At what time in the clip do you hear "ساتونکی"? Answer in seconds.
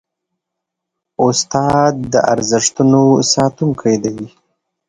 3.33-3.95